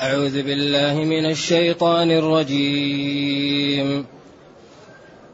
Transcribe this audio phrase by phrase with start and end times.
[0.00, 4.04] أعوذ بالله من الشيطان الرجيم.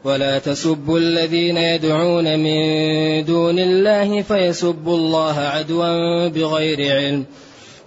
[0.03, 7.25] ولا تسبوا الذين يدعون من دون الله فيسبوا الله عدوا بغير علم.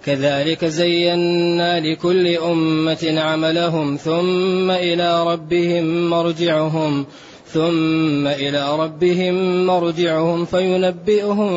[0.05, 7.05] كذلك زينا لكل أمة عملهم ثم إلى ربهم مرجعهم
[7.47, 11.51] ثم إلى ربهم مرجعهم فينبئهم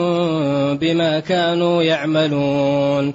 [0.77, 3.15] بما كانوا يعملون.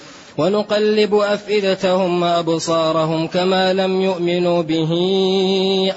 [0.41, 4.91] ونقلب أفئدتهم وأبصارهم كما لم يؤمنوا به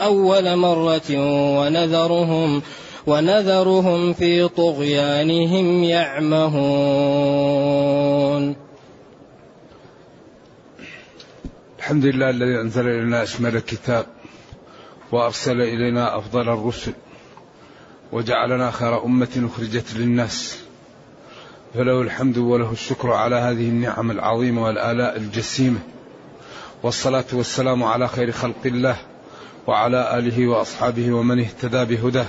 [0.01, 1.11] أول مرة
[1.59, 2.62] ونذرهم
[3.06, 6.55] ونذرهم في طغيانهم يعمهون.
[11.79, 14.06] الحمد لله الذي أنزل إلينا أشمل الكتاب
[15.12, 16.92] وأرسل إلينا أفضل الرسل
[18.12, 20.64] وجعلنا خير أمة أخرجت للناس.
[21.75, 25.78] فله الحمد وله الشكر على هذه النعم العظيمة والآلاء الجسيمة.
[26.83, 28.97] والصلاة والسلام على خير خلق الله
[29.67, 32.27] وعلى آله وأصحابه ومن اهتدى بهداه.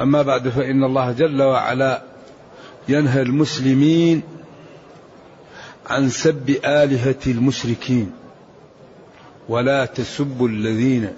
[0.00, 2.02] أما بعد فإن الله جل وعلا
[2.88, 4.22] ينهى المسلمين
[5.86, 8.12] عن سب آلهة المشركين.
[9.48, 11.08] ولا تسبوا الذين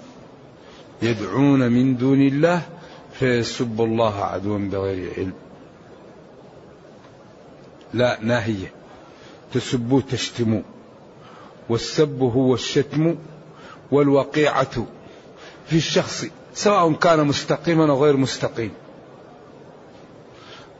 [1.01, 2.61] يدعون من دون الله
[3.13, 5.33] فيسبوا الله عدوا بغير علم.
[7.93, 8.71] لا ناهية
[9.53, 10.61] تسبوا تشتموا.
[11.69, 13.15] والسب هو الشتم
[13.91, 14.87] والوقيعة
[15.65, 18.71] في الشخص سواء كان مستقيما أو غير مستقيم.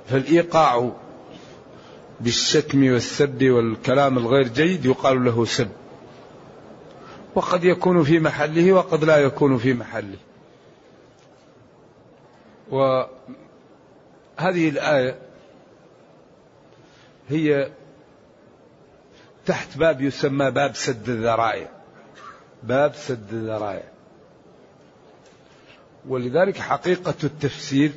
[0.09, 0.91] فالإيقاع
[2.19, 5.69] بالشتم والسب والكلام الغير جيد يقال له سب.
[7.35, 10.17] وقد يكون في محله وقد لا يكون في محله.
[12.73, 15.19] وهذه الآية
[17.29, 17.71] هي
[19.45, 21.69] تحت باب يسمى باب سد الذرائع.
[22.63, 23.83] باب سد الذرائع.
[26.07, 27.91] ولذلك حقيقة التفسير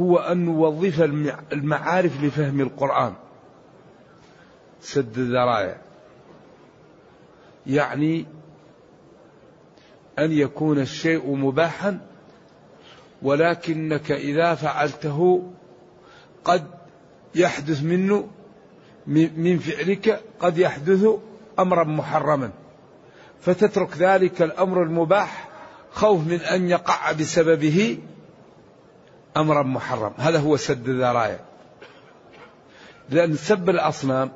[0.00, 1.02] هو أن نوظف
[1.52, 3.14] المعارف لفهم القرآن.
[4.80, 5.76] سد الذرائع.
[7.66, 8.26] يعني
[10.18, 12.00] أن يكون الشيء مباحا
[13.22, 15.50] ولكنك إذا فعلته
[16.44, 16.64] قد
[17.34, 18.28] يحدث منه
[19.36, 21.06] من فعلك قد يحدث
[21.58, 22.50] أمرا محرما.
[23.40, 25.48] فتترك ذلك الأمر المباح
[25.92, 27.98] خوف من أن يقع بسببه
[29.36, 30.12] أمرا محرم.
[30.16, 31.40] هذا هو سد الذرائع.
[33.10, 34.30] لأن سب الأصنام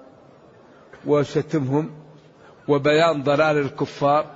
[1.06, 1.90] وشتمهم
[2.68, 4.26] وبيان ضلال الكفار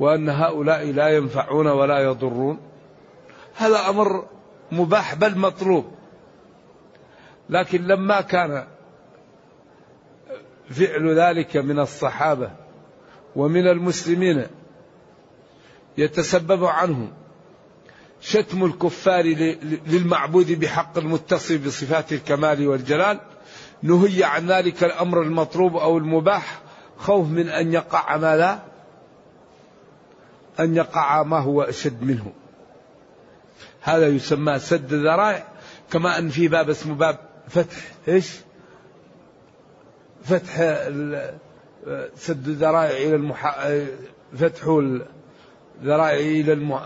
[0.00, 2.71] وأن هؤلاء لا ينفعون ولا يضرون
[3.56, 4.26] هذا أمر
[4.72, 5.84] مباح بل مطلوب.
[7.50, 8.66] لكن لما كان
[10.70, 12.50] فعل ذلك من الصحابة
[13.36, 14.46] ومن المسلمين
[15.98, 17.12] يتسبب عنهم
[18.20, 19.24] شتم الكفار
[19.86, 23.20] للمعبود بحق المتصف بصفات الكمال والجلال
[23.82, 26.60] نهي عن ذلك الأمر المطلوب أو المباح
[26.98, 28.58] خوف من أن يقع ما لا
[30.60, 32.32] أن يقع ما هو أشد منه.
[33.82, 35.46] هذا يسمى سد الذرائع
[35.90, 37.76] كما أن في باب اسمه باب فتح
[38.08, 38.30] إيش؟
[40.24, 40.56] فتح
[42.16, 43.58] سد الذرائع إلى المح...
[44.38, 44.64] فتح
[45.80, 46.82] الذرائع إلى المح...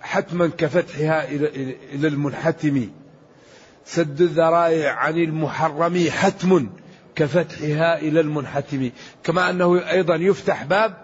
[0.00, 1.48] حتما كفتحها إلى
[1.94, 2.88] إلى المنحتم
[3.84, 6.68] سد الذرائع عن المحرم حتم
[7.14, 8.90] كفتحها إلى المنحتم
[9.24, 10.94] كما أنه أيضا يفتح باب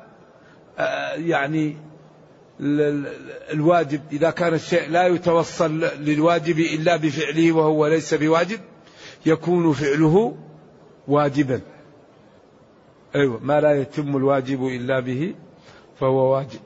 [1.17, 1.77] يعني
[2.61, 4.01] الواجب.
[4.13, 8.61] إذا كان الشيء لا يتوصل للواجب إلا بفعله وهو ليس بواجب
[9.27, 10.37] يكون فعله
[11.09, 11.61] واجبا.
[13.15, 15.35] أيوة ما لا يتم الواجب إلا به
[16.01, 16.61] فهو واجب.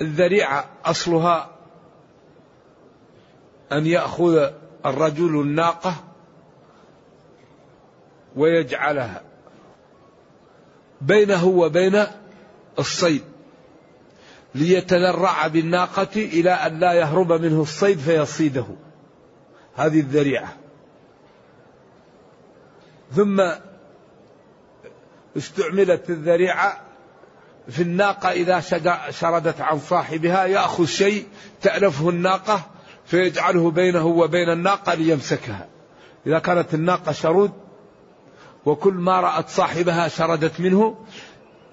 [0.00, 1.50] والذريعة أصلها
[3.72, 4.50] أن يأخذ
[4.86, 5.94] الرجل الناقة
[8.36, 9.22] ويجعلها.
[11.06, 12.04] بينه وبين
[12.78, 13.22] الصيد.
[14.54, 18.66] ليتذرع بالناقة إلى أن لا يهرب منه الصيد فيصيده.
[19.76, 20.56] هذه الذريعة.
[23.12, 23.42] ثم
[25.36, 26.80] استعملت الذريعة
[27.68, 28.60] في الناقة إذا
[29.10, 31.26] شردت عن صاحبها يأخذ شيء
[31.62, 32.60] تألفه الناقة
[33.04, 35.68] فيجعله بينه وبين الناقة ليمسكها.
[36.26, 37.63] إذا كانت الناقة شرود
[38.66, 40.96] وكل ما رأت صاحبها شردت منه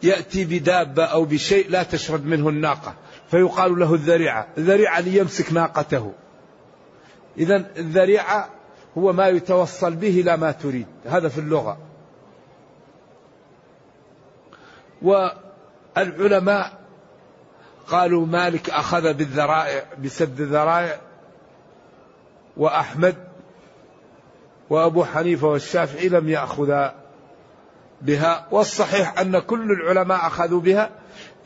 [0.03, 2.95] يأتي بدابة أو بشيء لا تشرد منه الناقة.
[3.31, 6.13] فيقال له الذريعة الذريعة ليمسك ناقته.
[7.38, 8.49] إذا الذريعة
[8.97, 10.88] هو ما يتوصل به إلى ما تريد.
[11.05, 11.77] هذا في اللغة.
[15.01, 16.81] والعلماء
[17.88, 20.99] قالوا مالك أخذ بالذرائع بسد الذرائع
[22.57, 23.31] وأحمد
[24.71, 26.95] وأبو حنيفة والشافعي لم يأخذا
[28.01, 30.89] بها والصحيح أن كل العلماء أخذوا بها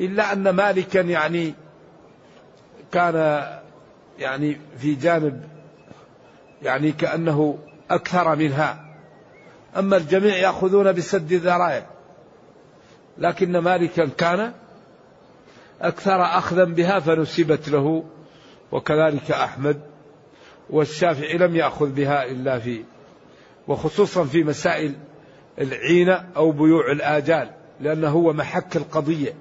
[0.01, 1.54] إلا أن مالكا يعني
[2.92, 3.16] كان
[4.19, 5.44] يعني في جانب
[6.62, 7.57] يعني كأنه
[7.92, 8.86] أكثر منها.
[9.78, 11.86] أما الجميع يأخذون بسد الذرائع
[13.18, 14.54] لكن مالكا كان
[15.81, 18.04] أكثر أخذا بها فنسبت له
[18.71, 19.81] وكذلك أحمد
[20.69, 22.83] والشافعي لم يأخذ بها إلا في
[23.68, 24.96] وخصوصا في مسائل
[25.60, 29.34] العينة أو بيوع الآجال لأنه هو محك القضية.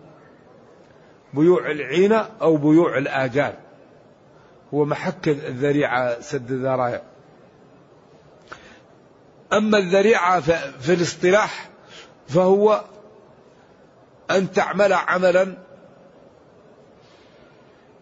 [1.34, 3.54] بيوع العينة أو بيوع الآجال.
[4.74, 7.02] هو محك الذريعة سد الذرائع
[9.52, 10.40] أما الذريعة
[10.80, 11.68] في الاصطلاح
[12.28, 12.84] فهو
[14.30, 15.56] أن تعمل عملا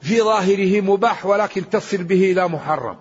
[0.01, 2.97] في ظاهره مباح ولكن تصل به إلى محرم.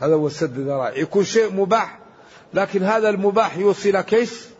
[0.00, 0.96] هذا هو سد الذرائع.
[0.96, 1.98] يكون شيء مباح
[2.54, 4.50] لكن هذا المباح يوصل كيف؟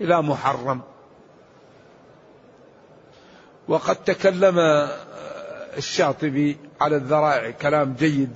[0.00, 0.80] إلى محرم.
[3.68, 4.58] وقد تكلم
[5.76, 8.30] الشاطبي على الذرائع كلام جيد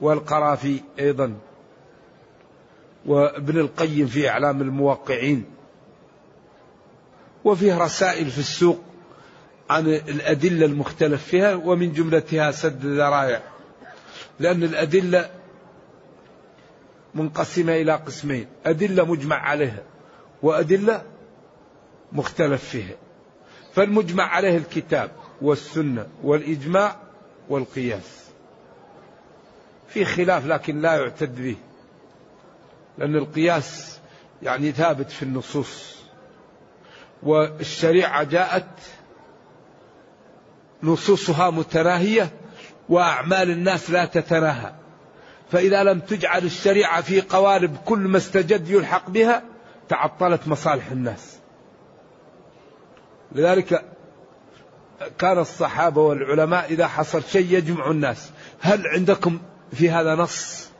[0.00, 1.34] والقرافي أيضا
[3.06, 5.44] وابن القيم في إعلام الموقعين.
[7.44, 8.78] وفيه رسائل في السوق
[9.70, 13.42] عن الأدلة المختلف فيها ومن جملتها سد الذرائع.
[14.40, 15.30] لأن الأدلة
[17.14, 18.46] منقسمة إلى قسمين.
[18.66, 19.82] أدلة مجمع عليها
[20.42, 21.02] وأدلة
[22.12, 22.96] مختلف فيها.
[23.72, 25.10] فالمجمع عليه الكتاب
[25.42, 26.96] والسنة والإجماع
[27.48, 28.26] والقياس.
[29.88, 31.56] في خلاف لكن لا يعتد به.
[32.98, 33.98] لأن القياس
[34.42, 35.96] يعني ثابت في النصوص.
[37.22, 38.68] والشريعة جاءت
[40.82, 42.30] نصوصها متناهية
[42.88, 44.72] وأعمال الناس لا تتناهى.
[45.52, 49.42] فإذا لم تجعل الشريعة في قوالب كل ما استجد يلحق بها
[49.88, 51.36] تعطلت مصالح الناس.
[53.32, 53.84] لذلك
[55.18, 58.30] كان الصحابة والعلماء إذا حصل شيء يجمع الناس.
[58.60, 59.38] هل عندكم
[59.72, 60.70] في هذا نص؟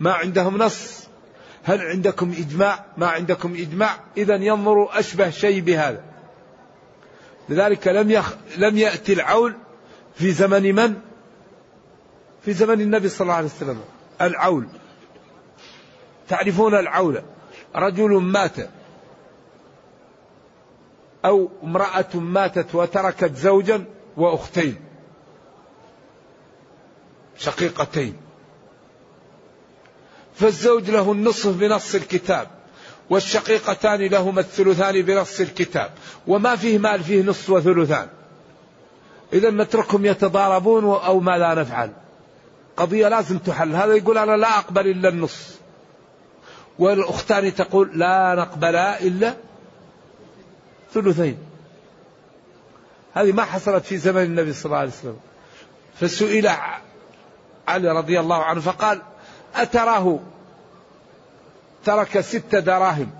[0.00, 1.08] ما عندهم نص؟
[1.64, 6.02] هل عندكم إجماع؟ ما عندكم إجماع؟ إذا ينظروا أشبه شيء بهذا.
[7.48, 8.34] لذلك لم يخ...
[8.58, 9.54] لم يأتي العول
[10.14, 10.94] في زمن من؟
[12.44, 13.80] في زمن النبي صلى الله عليه وسلم.
[14.20, 14.66] العول.
[16.28, 17.22] تعرفون العول؟
[17.76, 18.56] رجل مات.
[21.24, 23.84] أو امرأة ماتت وتركت زوجا
[24.16, 24.76] وأختين.
[27.38, 28.16] شقيقتين.
[30.34, 32.48] فالزوج له النصف بنص الكتاب
[33.10, 35.90] والشقيقتان لهما الثلثان بنص الكتاب
[36.26, 38.08] وما فيه مال فيه نصف وثلثان.
[39.32, 41.90] إذا نتركهم يتضاربون أو ماذا نفعل.
[42.76, 43.74] قضية لازم تحل.
[43.74, 45.54] هذا يقول أنا لا أقبل إلا النص.
[46.78, 49.34] والأختان تقول لا نقبل إلا
[50.94, 51.38] ثلثين.
[53.14, 55.16] هذه ما حصلت في زمن النبي صلى الله عليه وسلم.
[56.00, 56.50] فسئل
[57.68, 59.02] علي رضي الله عنه فقال
[59.54, 60.18] أتراه
[61.84, 63.10] ترك ست دراهم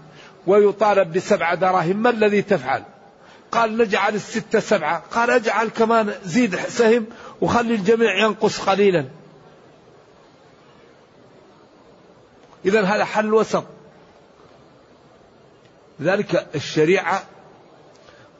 [0.47, 2.83] ويطالب بسبع دراهم ما الذي تفعل؟
[3.52, 5.02] قال نجعل الستة سبعة.
[5.11, 7.06] قال اجعل كمان زيد سهم
[7.40, 9.09] وخلي الجميع ينقص قليلا.
[12.64, 13.64] إذا هذا حل وسط.
[16.00, 17.23] لذلك الشريعة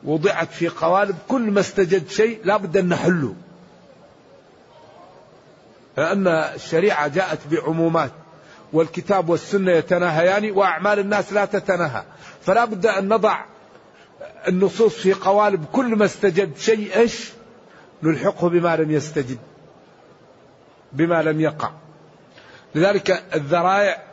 [0.03, 3.35] وضعت في قوالب كل ما استجد شيء لا بد أن نحله.
[5.97, 8.11] لأن الشريعة جاءت بعمومات
[8.73, 12.03] والكتاب والسنة يتناهيان وأعمال الناس لا تتناهى.
[12.41, 13.52] فلا بد أن نضع
[14.47, 17.29] النصوص في قوالب كل ما استجد شيء إيش؟
[18.03, 19.37] نلحقه بما لم يستجد
[20.93, 21.71] بما لم يقع.
[22.75, 24.03] لذلك الذرائع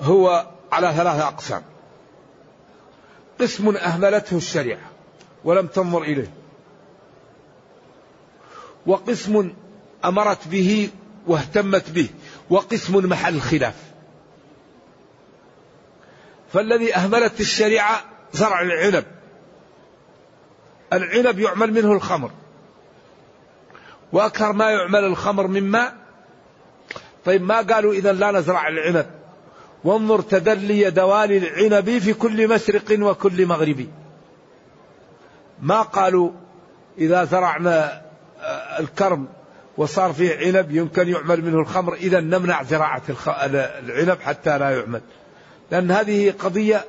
[0.00, 1.62] هو على ثلاثة أقسام.
[3.40, 4.90] قسم أهملته الشريعة
[5.44, 6.32] ولم تنظر إليه.
[8.86, 9.52] وقسم
[10.04, 10.90] أمرت به
[11.26, 12.08] واهتمت به
[12.50, 13.74] وقسم محل خلاف.
[16.52, 19.04] فالذي أهملت الشريعة زرع العنب.
[20.92, 22.30] العنب يعمل منه الخمر.
[24.12, 25.94] وأكثر ما يعمل الخمر من ماء.
[27.24, 29.06] طيب ما قالوا إذا لا نزرع العنب؟
[29.84, 33.86] وانظر تدلي دوالي العنب في كل مشرق وكل مغرب.
[35.62, 36.30] ما قالوا
[36.98, 38.02] إذا زرعنا
[38.40, 39.28] آه، الكرم
[39.76, 41.94] وصار فيه عنب يمكن يعمل منه الخمر.
[41.94, 45.00] إذا نمنع زراعة العنب حتى لا يعمل.
[45.70, 46.84] لأن هذه قضية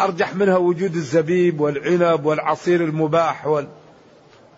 [0.00, 3.68] أرجح منها وجود الزبيب والعنب والعصير المباح وال...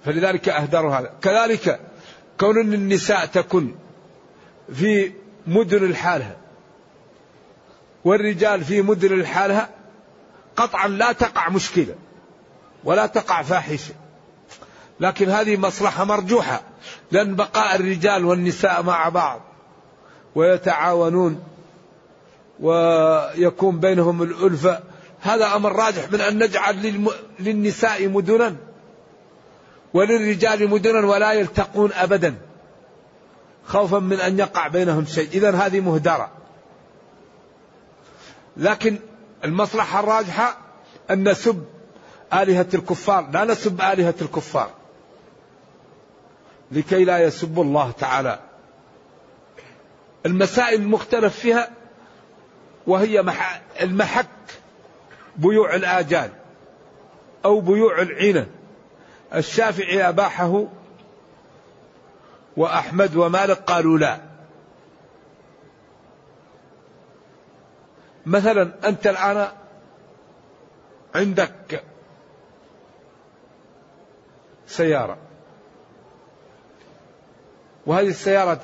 [0.04, 1.12] فلذلك أهدروا هذا.
[1.22, 1.80] كذلك
[2.40, 3.74] كون النساء تكن
[4.72, 5.12] في
[5.46, 6.36] مدن الحالة
[8.04, 9.68] والرجال في مدن الحالة
[10.56, 11.94] قطعا لا تقع مشكلة
[12.84, 13.94] ولا تقع فاحشة.
[15.00, 16.62] لكن هذه مصلحة مرجوحة
[17.10, 19.40] لأن بقاء الرجال والنساء مع بعض
[20.34, 21.42] ويتعاونون
[22.60, 24.80] ويكون بينهم الألفة
[25.20, 27.08] هذا أمر راجح من أن نجعل
[27.40, 28.56] للنساء مدنا
[29.94, 32.34] وللرجال مدنا ولا يلتقون أبدا
[33.66, 35.28] خوفا من أن يقع بينهم شيء.
[35.32, 36.30] إذا هذه مهدرة.
[38.56, 38.98] لكن
[39.44, 40.58] المصلحة الراجحة
[41.10, 41.64] أن نسب
[42.32, 43.30] آلهة الكفار.
[43.32, 44.70] لا نسب آلهة الكفار.
[46.72, 48.38] لكي لا يسب الله تعالى.
[50.26, 51.70] المسائل المختلف فيها
[52.86, 53.24] وهي
[53.80, 54.26] المحك
[55.36, 56.30] بيوع الآجال
[57.44, 58.46] أو بيوع العينة
[59.34, 60.64] الشافعي أباحه
[62.56, 64.20] وأحمد ومالك قالوا لا.
[68.26, 69.48] مثلا أنت الآن
[71.14, 71.84] عندك
[74.66, 75.18] سيارة.
[77.86, 78.60] وهذه السيارة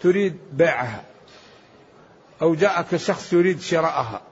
[0.00, 1.09] تريد بيعها.
[2.42, 4.22] أو جاءك شخص يريد شراءها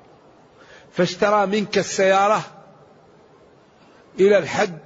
[0.92, 2.40] فاشترى منك السيارة
[4.20, 4.78] إلى الحد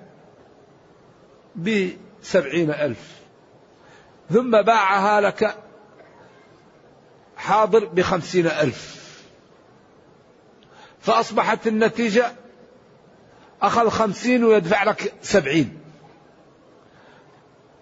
[1.56, 3.12] بسبعين ألف
[4.30, 5.56] ثم باعها لك
[7.36, 9.02] حاضر بخمسين ألف.
[11.00, 12.32] فأصبحت النتيجة
[13.62, 15.78] أخذ خمسين ويدفع لك سبعين.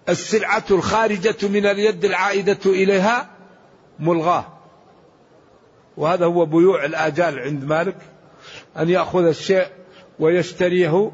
[0.09, 3.30] السلعة الخارجة من اليد العائدة إليها
[3.99, 4.59] ملغاة.
[5.97, 7.97] وهذا هو بيوع الآجال عند مالك
[8.78, 9.66] أن يأخذ الشيء
[10.18, 11.12] ويشتريه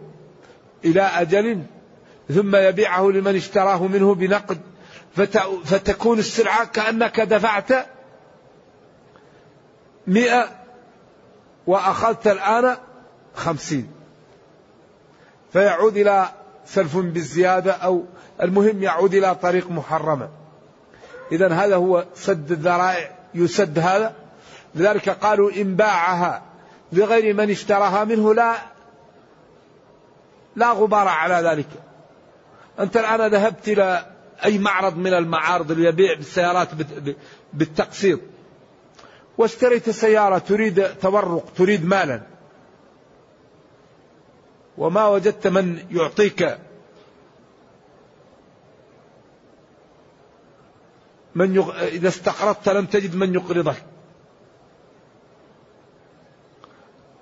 [0.85, 1.63] إلى أجل
[2.35, 4.59] ثم يبيعه لمن اشتراه منه بنقد
[5.65, 7.73] فتكون السلعة كأنك دفعت
[10.07, 10.49] مئة
[11.67, 12.77] وأخذت الآن
[13.35, 13.91] خمسين.
[15.53, 16.29] فيعود إلى
[16.67, 18.05] سلف بالزيادة أو
[18.43, 20.29] المهم يعود إلى طريق محرمة.
[21.33, 24.15] إذا هذا هو سد الذرائع يسد هذا.
[24.77, 26.43] لذلك قالوا إن باعها
[26.93, 28.57] لغير من اشتراها منه لا
[30.57, 31.69] لا غبار على ذلك.
[32.81, 34.07] أنت الآن ذهبت إلى
[34.45, 36.69] أي معرض من المعارض اللي يبيع بالسيارات
[37.53, 38.21] بالتقسيط.
[39.39, 42.21] واشتريت سيارة تريد تورق تريد مالا.
[44.79, 46.59] وما وجدت من يعطيك.
[51.35, 51.83] من يغ...
[51.83, 53.83] إذا استقرضت لم تجد من يقرضك.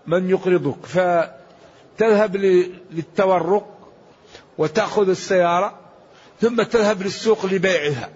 [0.06, 0.86] من يقرضك.
[0.86, 2.36] فتذهب
[2.90, 3.66] للتورق
[4.58, 5.78] وتأخذ السيارة
[6.40, 8.10] ثم تذهب للسوق لبيعها.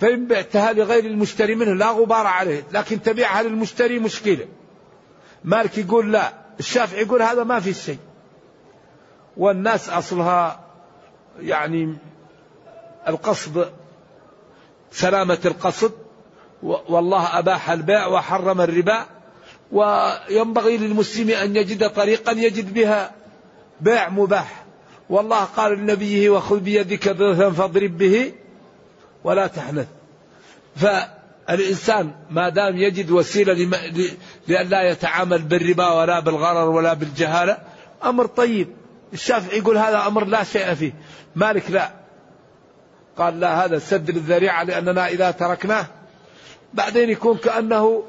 [0.00, 2.64] فإن بعتها لغير المشتري منه لا غبار عليه.
[2.72, 4.46] لكن تبيعها للمشتري مشكلة.
[5.44, 6.32] مالك يقول لا.
[6.58, 7.98] الشافعي يقول هذا ما في شيء.
[9.36, 10.60] والناس أصلها
[11.40, 11.96] يعني
[13.08, 13.72] القصد
[14.90, 15.92] سلامة القصد
[16.62, 19.06] والله أباح البيع وحرم الربا.
[19.72, 23.10] وينبغي للمسلم أن يجد طريقا يجد بها
[23.80, 24.64] بيع مباح.
[25.10, 28.32] والله قال لنبيه وخذ بيدك ضغثا فاضرب به
[29.24, 29.86] ولا تحنث.
[30.76, 33.52] فالإنسان ما دام يجد وسيلة
[34.48, 37.58] لأن لا يتعامل بالربا ولا بالغرر ولا بالجهالة
[38.04, 38.68] أمر طيب.
[39.12, 40.92] الشافعي يقول هذا أمر لا شيء فيه.
[41.36, 41.90] مالك لا.
[43.18, 45.86] قال لا هذا سد للذريعة لأننا إذا تركناه.
[46.74, 48.02] بعدين يكون كأنه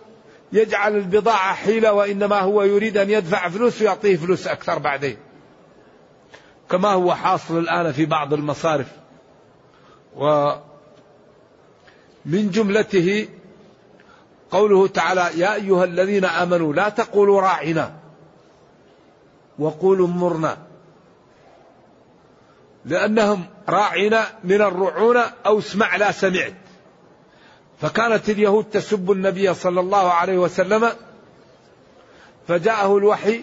[0.51, 5.17] يجعل البضاعة حيلة وإنما هو يريد أن يدفع فلوس ويعطيه فلوس أكثر بعدين.
[6.69, 8.87] كما هو حاصل الآن في بعض المصارف.
[10.15, 10.61] ومن
[12.25, 13.27] جملته
[14.51, 17.93] قوله تعالى يا أيها الذين آمنوا لا تقولوا راعنا
[19.59, 20.57] وقولوا انظرنا.
[22.85, 26.53] لأنهم راعين من الرعونة أو اسمع لا سمعت.
[27.81, 30.91] فكانت اليهود تسب النبي صلى الله عليه وسلم
[32.47, 33.41] فجاءه الوحي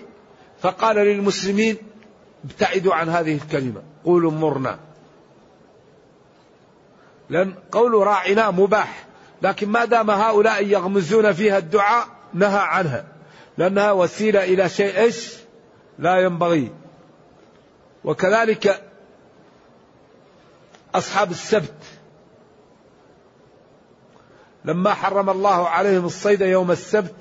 [0.61, 1.77] فقال للمسلمين
[2.45, 4.79] ابتعدوا عن هذه الكلمة قولوا مرنا.
[7.31, 9.07] لأن قول راعنا مباح
[9.43, 13.05] لكن ما دام هؤلاء يغمزون فيها الدعاء نهى عنها.
[13.59, 15.35] لأنها وسيلة إلى شيء إيش؟
[15.99, 16.73] لا ينبغي.
[18.05, 18.83] وكذلك
[20.95, 21.75] أصحاب السبت
[24.65, 27.15] لما حرم الله عليهم الصيد يوم السبت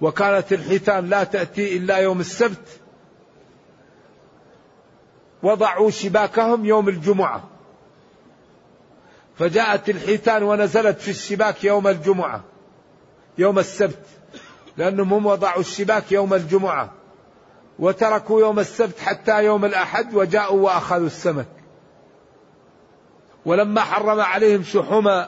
[0.00, 2.80] وكانت الحيتان لا تأتي إلا يوم السبت
[5.42, 7.48] وضعوا شباكهم يوم الجمعة.
[9.38, 12.44] فجاءت الحيتان ونزلت في الشباك يوم الجمعة
[13.38, 14.06] يوم السبت
[14.76, 16.92] لأنهم هم وضعوا الشباك يوم الجمعة
[17.78, 21.46] وتركوا يوم السبت حتى يوم الأحد وجاءوا وأخذوا السمك.
[23.46, 25.26] ولما حرم عليهم شحوم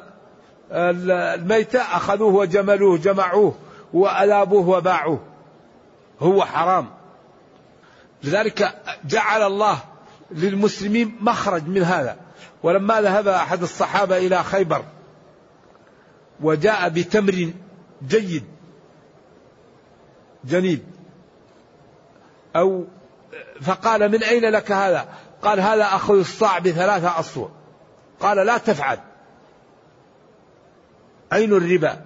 [0.73, 3.55] الميتة أخذوه وجملوه جمعوه
[3.93, 5.21] وألابوه وباعوه.
[6.21, 6.91] هو حرام.
[8.25, 8.75] لذلك
[9.05, 9.79] جعل الله
[10.31, 12.17] للمسلمين مخرج من هذا.
[12.63, 14.85] ولما ذهب أحد الصحابة إلى خيبر
[16.41, 17.51] وجاء بتمر
[18.09, 18.45] جيد
[20.45, 20.85] جنيد
[22.57, 22.85] أو
[23.63, 25.09] فقال من أين لك هذا؟
[25.43, 27.51] قال هذا أخذ الصاع بثلاثة أصوع.
[28.21, 28.99] قال لا تفعل.
[31.33, 32.05] عين الربا.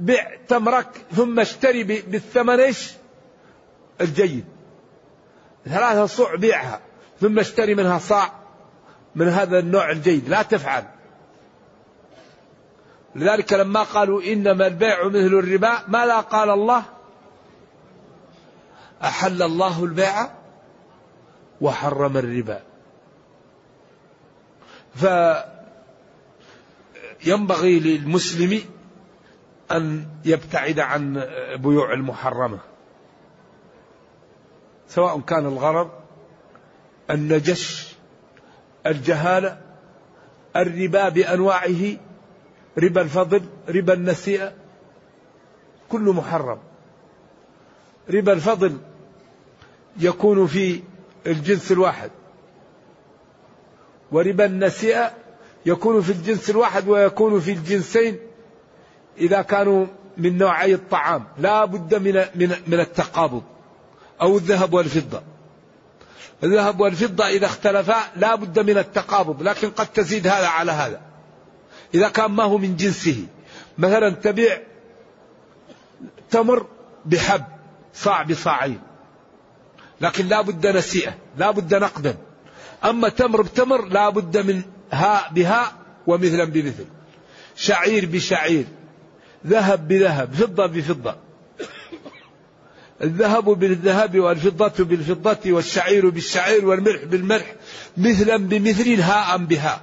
[0.00, 2.92] بع تمرك ثم اشتري بالثمن إيش؟
[4.00, 4.44] الجيد.
[5.64, 6.80] ثلاثة صوع بيعها
[7.20, 8.32] ثم اشتري منها صاع
[9.14, 10.28] من هذا النوع الجيد.
[10.28, 10.84] لا تفعل.
[13.14, 16.82] لذلك لما قالوا إنما البيع مثل الربا ماذا قال الله؟
[19.02, 20.30] أحل الله البيع
[21.60, 22.62] وحرم الربا.
[27.18, 28.60] فينبغي للمسلم
[29.72, 32.58] أن يبتعد عن بيوع المحرمة.
[34.88, 35.90] سواء كان الغرض
[37.10, 37.94] النجش
[38.86, 39.60] الجهالة
[40.56, 41.96] الربا بأنواعه
[42.78, 44.52] ربا الفضل ربا النسيئة
[45.88, 46.58] كله محرم.
[48.10, 48.78] ربا الفضل
[50.00, 50.82] يكون في
[51.26, 52.10] الجنس الواحد
[54.12, 55.12] وربا النسيئة
[55.68, 58.18] يكون في الجنس الواحد ويكون في الجنسين
[59.18, 61.24] إذا كانوا من نوعي الطعام.
[61.38, 63.42] لا بد من, من, من التقابض
[64.20, 65.22] أو الذهب والفضة.
[66.44, 71.00] الذهب والفضة إذا اختلفا لا بد من التقابض لكن قد تزيد هذا على هذا.
[71.94, 73.26] إذا كان ما هو من جنسه.
[73.78, 74.58] مثلا تبيع
[76.30, 76.66] تمر
[77.04, 77.44] بحب
[77.94, 78.80] صاع بصاعين.
[80.00, 82.16] لكن لا بد نسيئة لا بد نقدا.
[82.84, 85.72] أما تمر بتمر لا بد من هاء بهاء
[86.06, 86.84] ومثلا بمثل.
[87.56, 88.64] شعير بشعير
[89.46, 91.16] ذهب بذهب فضة بفضة.
[93.02, 97.54] الذهب بالذهب والفضة بالفضة والشعير بالشعير والملح بالملح
[97.96, 99.80] مثلا بمثل هاء بهاء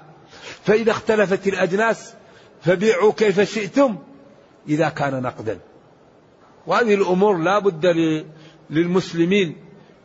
[0.63, 2.13] فإذا اختلفت الأجناس
[2.61, 3.97] فبيعوا كيف شئتم
[4.69, 5.59] إذا كان نقدا.
[6.67, 7.85] وهذه الأمور لا بد
[8.69, 9.55] للمسلمين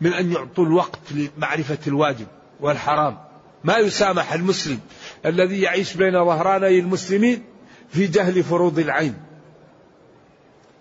[0.01, 2.27] من أن يعطوا الوقت لمعرفة الواجب
[2.61, 3.19] والحرام.
[3.65, 4.81] ما يسامح المسلم
[5.27, 7.45] الذي يعيش بين ظهراني المسلمين
[7.89, 9.15] في جهل فروض العين.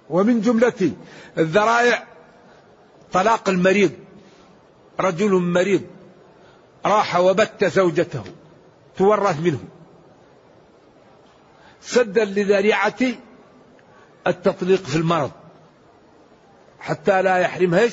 [0.09, 0.91] ومن جملة
[1.37, 2.07] الذرائع
[3.11, 3.91] طلاق المريض
[4.99, 5.81] رجل مريض
[6.85, 8.23] راح وبت زوجته
[8.97, 9.59] تورث منه.
[11.81, 12.99] سدا لذريعة
[14.27, 15.31] التطليق في المرض
[16.79, 17.89] حتى لا يحرمها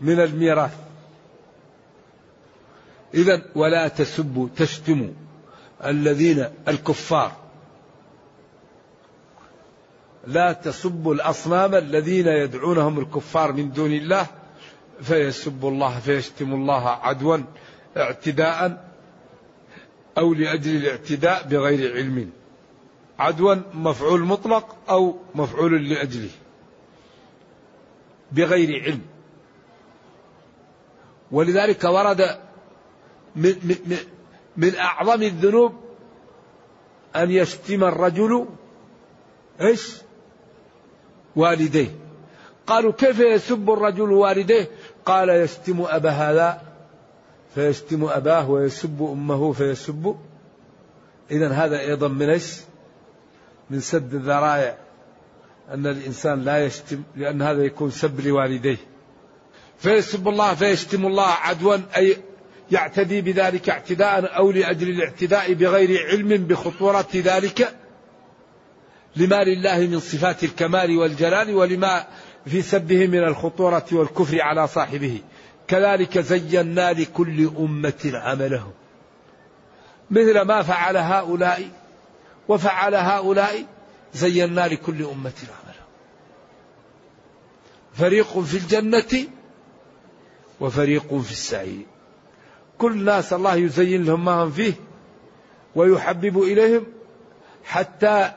[0.00, 0.89] من الميراث.
[3.14, 5.12] إذا ولا تسبوا تشتموا
[5.84, 7.36] الذين الكفار.
[10.26, 14.26] لا تسبوا الأصنام الذين يدعونهم الكفار من دون الله
[15.02, 17.36] فيسبوا الله فيشتموا الله عدوا
[17.96, 18.90] اعتداء
[20.18, 22.30] أو لأجل الاعتداء بغير علم.
[23.18, 26.30] عدوا مفعول مطلق أو مفعول لأجله
[28.32, 29.00] بغير علم.
[31.32, 32.38] ولذلك ورد
[33.36, 33.96] من, من,
[34.56, 35.72] من أعظم الذنوب
[37.16, 38.46] أن يشتم الرجل
[39.60, 39.96] إيش؟
[41.36, 41.90] والديه.
[42.66, 44.70] قالوا كيف يسب الرجل والديه؟
[45.06, 46.62] قال يشتم أبا هذا
[47.54, 50.16] فيشتم أباه ويسب أمه فيسب.
[51.30, 52.56] إذا هذا أيضا من إيش؟
[53.70, 54.78] من سد الذرائع
[55.70, 58.76] أن الإنسان لا يشتم لأن هذا يكون سب لوالديه.
[59.78, 62.16] فيسب الله فيشتم الله عدوا أي
[62.70, 67.74] يعتدي بذلك اعتداء أو لأجل الاعتداء بغير علم بخطورة ذلك؟
[69.16, 72.06] لما لله من صفات الكمال والجلال ولما
[72.46, 75.20] في سبه من الخطورة والكفر على صاحبه.
[75.68, 78.72] كذلك زينا لكل أمة عملهم
[80.10, 81.68] مثل ما فعل هؤلاء
[82.48, 83.64] وفعل هؤلاء
[84.14, 85.88] زينا لكل أمة عملهم
[87.94, 89.28] فريق في الجنة
[90.60, 91.86] وفريق في السعير.
[92.80, 94.72] كل ناس الله يزين لهم ما هم فيه
[95.74, 96.86] ويحبب إليهم
[97.64, 98.32] حتى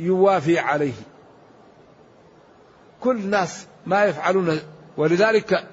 [0.00, 0.92] يوافي عليه.
[3.00, 4.60] كل ناس ما يفعلون
[4.96, 5.68] ولذلك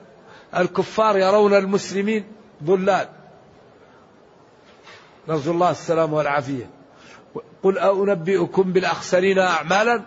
[0.58, 2.26] الكفار يرون المسلمين
[2.64, 3.08] ضلال.
[5.28, 6.70] نرجو الله السلام والعافية.
[7.64, 10.02] قل أنبئكم بالأخسرين أعمالا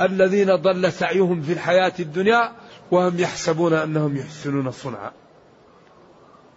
[0.00, 2.52] الذين ضل سعيهم في الحياة الدنيا
[2.90, 5.12] وهم يحسبون أنهم يحسنون صنعا.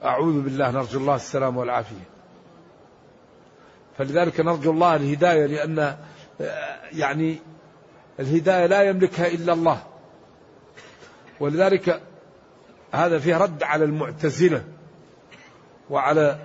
[0.04, 2.10] أعوذ بالله نرجو الله السلام والعافية.
[3.98, 5.98] فلذلك نرجو الله الهداية لأن
[6.92, 7.40] يعني
[8.20, 9.84] الهداية لا يملكها إلا الله.
[11.40, 12.02] ولذلك
[12.92, 14.64] هذا فيه رد على المعتزلة
[15.90, 16.40] وعلى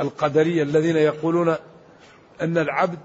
[0.00, 1.56] القدرية الذين يقولون
[2.40, 2.98] أن العبد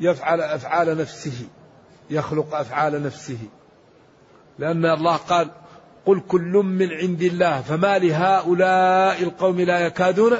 [0.00, 1.48] يفعل أفعال نفسه
[2.10, 3.38] يخلق أفعال نفسه.
[4.58, 5.50] لأن الله قال
[6.06, 10.32] قل كل من عند الله فما لهؤلاء القوم لا يكادون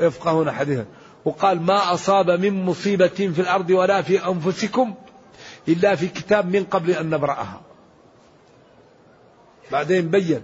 [0.00, 0.86] يفقهون حديثا.
[1.24, 4.94] وقال ما أصاب من مصيبة في الأرض ولا في أنفسكم
[5.68, 7.60] إلا في كتاب من قبل أن نبرأها.
[9.72, 10.40] بعدين بين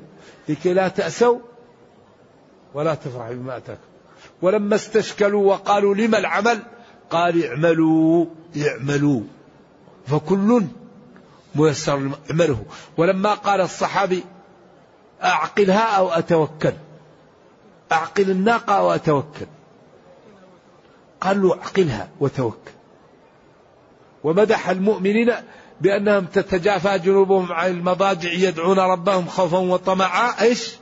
[0.48, 1.38] لكي لا تأسوا
[2.75, 3.81] ولا تفرحوا بما أتاكم.
[4.42, 6.59] ولما استشكلوا وقالوا لما العمل؟
[7.11, 8.27] قال اعملوا
[8.66, 9.20] اعملوا.
[10.07, 10.64] فكل
[11.55, 12.65] ميسر اعمله.
[12.97, 14.25] ولما قال الصحابي
[15.23, 16.73] أعقلها أو أتوكل.
[17.93, 19.47] أعقل الناقة أو أتوكل.
[21.21, 22.73] قال له أعقلها وتوكل.
[24.25, 25.33] ومدح المؤمنين
[25.81, 30.41] بأنهم تتجافى جنوبهم عن المضاجع يدعون ربهم خوفا وطمعا.
[30.41, 30.77] إيش؟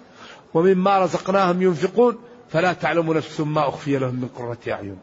[0.54, 2.18] ومما رزقناهم ينفقون.
[2.50, 4.98] فلا تعلم نفس ما أخفي لهم من قرة أعين.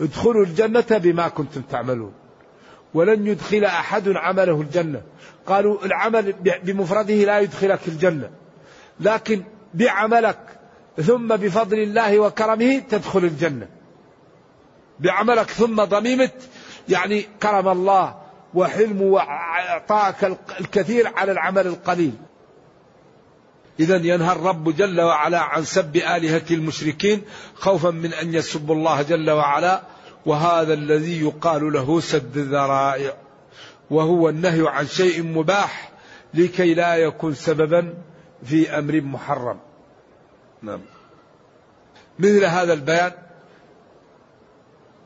[0.00, 2.12] ادخلوا الجنة بما كنتم تعملون.
[2.94, 5.02] ولن يدخل أحد عمله الجنة.
[5.46, 8.30] قالوا العمل بمفرده لا يدخلك الجنة.
[9.00, 9.42] لكن
[9.74, 10.38] بعملك
[10.96, 13.68] ثم بفضل الله وكرمه تدخل الجنة.
[15.00, 16.30] بعملك ثم ضميمة
[16.88, 18.20] يعني كرم الله
[18.54, 22.12] وحلمه وإعطاك الكثير على العمل القليل.
[23.80, 27.22] إذا ينهى الرب جل وعلا عن سب آلهة المشركين
[27.54, 29.82] خوفا من أن يسبوا الله جل وعلا
[30.26, 33.14] وهذا الذي يقال له سد الذرائع
[33.90, 35.92] وهو النهي عن شيء مباح
[36.34, 37.94] لكي لا يكون سببا
[38.44, 39.58] في أمر محرم.
[40.62, 40.80] نعم.
[42.18, 43.12] مثل هذا البيان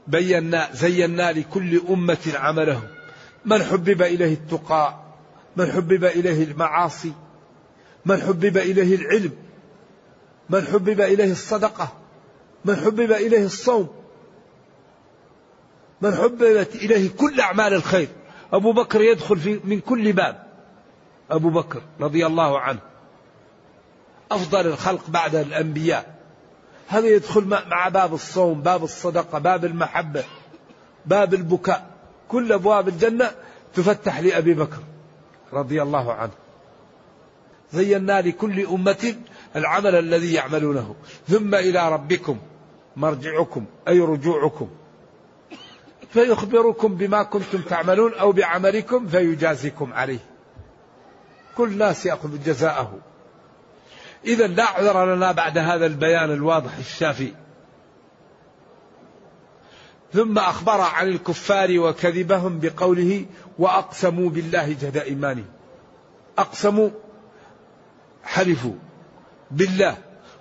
[0.07, 2.89] بينا زينا لكل أمة عملهم.
[3.45, 5.01] من حبب إليه التقى
[5.57, 7.13] من حبب إليه المعاصي
[8.07, 9.33] من حبب إليه العلم
[10.51, 11.93] من حبب إليه الصدقة
[12.65, 14.04] من حبب إليه الصوم.
[16.01, 18.09] من حببت إليه كل أعمال الخير.
[18.53, 20.47] أبو بكر يدخل في من كل باب.
[21.31, 22.79] أبو بكر رضي الله عنه.
[24.31, 26.15] أفضل الخلق بعد الأنبياء.
[26.89, 30.25] هذا يدخل مع باب الصوم باب الصدقة باب المحبة
[31.07, 31.91] باب البكاء.
[32.29, 33.31] كل أبواب الجنة
[33.75, 34.81] تفتح لأبي بكر
[35.53, 36.33] رضي الله عنه.
[37.73, 39.15] زينا لكل أمة
[39.57, 40.95] العمل الذي يعملونه.
[41.29, 42.39] ثم إلى ربكم
[42.97, 44.69] مرجعكم أي رجوعكم.
[46.15, 50.19] فيخبركم بما كنتم تعملون أو بعملكم فيجازيكم عليه.
[51.57, 52.99] كل ناس يأخذ جزاءه.
[54.25, 57.33] إذا لا عذر لنا بعد هذا البيان الواضح الشافي.
[60.13, 63.27] ثم أخبر عن الكفار وكذبهم بقوله
[63.59, 65.47] وأقسموا بالله جهد إيمانهم.
[66.39, 66.91] أقسموا
[68.25, 68.75] حلفوا
[69.51, 69.97] بالله.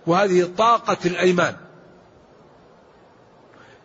[0.07, 1.55] وهذه طاقة الأيمان.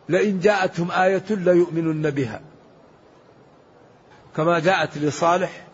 [0.09, 2.41] لئن جاءتهم آية ليؤمنن بها.
[4.37, 5.67] كما جاءت لصالح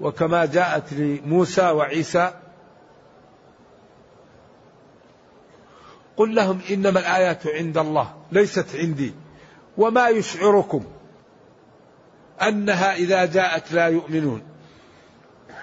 [0.00, 2.34] وكما جاءت لموسى وعيسى.
[6.16, 9.14] قل لهم إنما الآيات عند الله ليست عندي.
[9.78, 10.84] وما يشعركم
[12.42, 14.42] أنها إذا جاءت لا يؤمنون.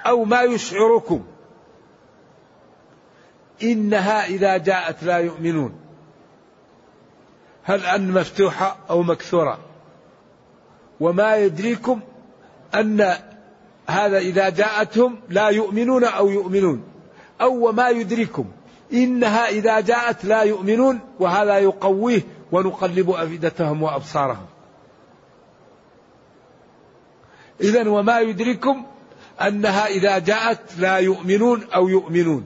[0.05, 1.25] أو ما يشعركم
[3.63, 5.82] إنها إذا جاءت لا يؤمنون.
[7.63, 9.57] هل أن مفتوحة أو مكسورة؟
[10.99, 11.99] وما يدريكم
[12.75, 13.15] أن
[13.87, 16.83] هذا إذا جاءتهم لا يؤمنون أو يؤمنون؟
[17.41, 18.45] أو وما يدركم
[18.93, 22.21] إنها إذا جاءت لا يؤمنون وهذا يقويه
[22.51, 24.45] ونقلب أفئدتهم وأبصارهم.
[27.61, 28.83] إذا وما يدركم
[29.41, 32.45] أنها إذا جاءت لا يؤمنون أو يؤمنون؟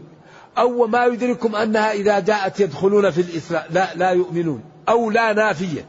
[0.58, 5.86] أو وما يدركم أنها إذا جاءت يدخلون في الإسلام لا لا يؤمنون؟ أو لا نافية.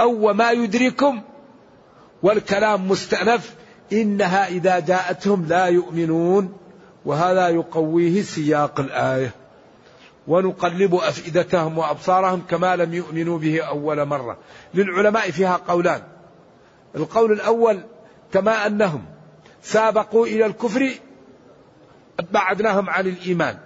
[0.00, 1.22] أو وما يدركم
[2.22, 3.54] والكلام مستأنف.
[3.92, 6.52] إنها إذا جاءتهم لا يؤمنون.
[7.04, 9.34] وهذا يقويه سياق الآية.
[10.28, 14.38] ونقلب أفئدتهم وأبصارهم كما لم يؤمنوا به أول مرة.
[14.74, 16.02] للعلماء فيها قولان.
[16.96, 17.80] القول الأول
[18.32, 19.04] كما أنهم
[19.62, 20.90] سابقوا إلى الكفر
[22.32, 23.58] بعدناهم عن الإيمان.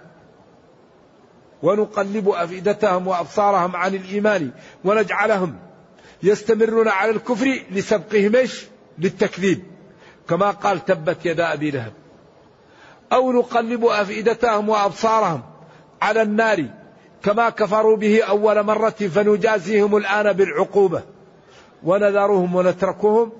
[1.63, 4.51] ونقلب أفئدتهم وأبصارهم عن الإيمان
[4.85, 5.55] ونجعلهم
[6.23, 8.65] يستمرون على الكفر لسبقهم إيش؟
[8.99, 9.63] للتكذيب.
[10.29, 11.93] كما قال تبت يدا أبي لهب.
[13.13, 15.41] أو نقلب أفئدتهم وأبصارهم
[16.01, 16.65] على النار
[17.23, 21.03] كما كفروا به أول مرة فنجازيهم الآن بالعقوبة.
[21.83, 23.31] ونذرهم ونتركهم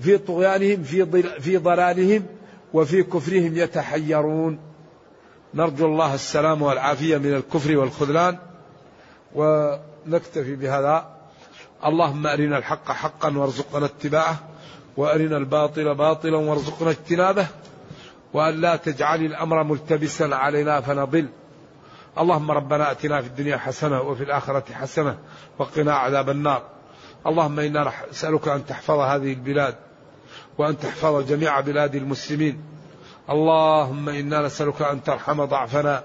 [0.00, 2.26] في طغيانهم في في ضلالهم
[2.74, 4.73] وفي كفرهم يتحيرون.
[5.54, 8.38] نرجو الله السلام والعافية من الكفر والخذلان
[9.34, 11.06] ونكتفي بهذا.
[11.84, 14.36] اللهم أرنا الحق حقا وارزقنا اتباعه
[14.96, 17.46] وأرنا الباطل باطلا وارزقنا اجتنابه
[18.32, 21.28] وأن لا تجعل الأمر ملتبسا علينا فنضل.
[22.18, 25.18] اللهم ربنا أتنا في الدنيا حسنة وفي الآخرة حسنة
[25.58, 26.62] وقنا عذاب النار.
[27.26, 29.74] اللهم إنا نسألك أن تحفظ هذه البلاد
[30.58, 32.73] وأن تحفظ جميع بلاد المسلمين.
[33.30, 36.04] اللهم إنا نسألك أن ترحم ضعفنا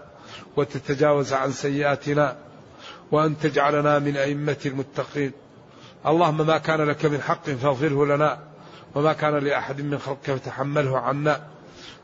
[0.58, 2.38] وتتجاوز عن سيئاتنا
[3.12, 5.32] وأن تجعلنا من أئمة المتقين.
[6.06, 8.40] اللهم ما كان لك من حق فاغفره لنا
[8.96, 11.48] وما كان لأحد من خلقك فتحمله عنا.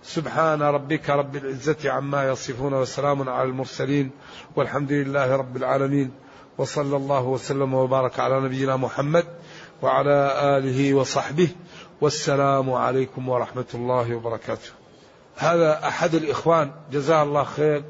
[0.04, 4.12] سبحان ربك رب العزة عما يصفون وسلام على المرسلين
[4.56, 6.12] والحمد لله رب العالمين.
[6.58, 9.26] وصلى الله وسلم وبارك على نبينا محمد
[9.82, 10.18] وعلى
[10.58, 11.50] آله وصحبه.
[12.02, 14.85] والسلام عليكم ورحمة الله وبركاته.
[15.36, 17.84] هذا أحد الإخوان جزاه الله خير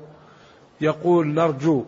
[0.81, 1.85] يقول نرجو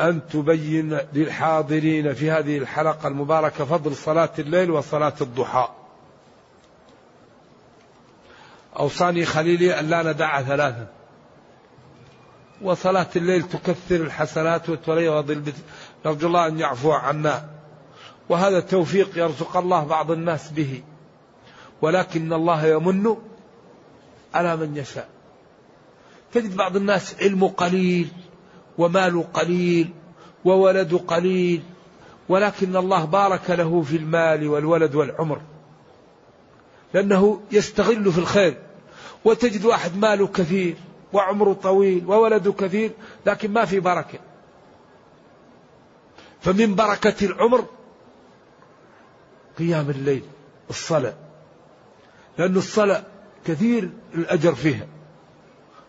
[0.00, 5.68] أن تبين للحاضرين في هذه الحلقة المباركة فضل صلاة الليل وصلاة الضحى.
[8.78, 10.86] أوصاني خليلي أن لا ندع ثلاثا.
[12.62, 15.52] وصلاة الليل تكثر الحسنات وتريض
[16.06, 17.48] نرجو الله أن يعفو عنا.
[18.28, 20.82] وهذا توفيق يرزق الله بعض الناس به.
[21.82, 23.16] ولكن الله يمن
[24.34, 25.08] على من يشاء.
[26.32, 28.08] تجد بعض الناس علمه قليل
[28.78, 29.90] ومال قليل
[30.44, 31.62] وولد قليل
[32.28, 35.40] ولكن الله بارك له في المال والولد والعمر
[36.94, 38.56] لأنه يستغل في الخير.
[39.24, 40.76] وتجد واحد ماله كثير
[41.12, 42.90] وعمره طويل وولده كثير
[43.26, 44.18] لكن ما في بركة.
[46.40, 47.64] فمن بركة العمر
[49.58, 50.22] قيام الليل
[50.70, 51.25] الصلاة.
[52.38, 53.02] لأن الصلاة
[53.46, 54.86] كثير الأجر فيها.